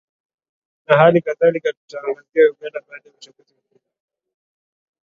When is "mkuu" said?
3.53-3.79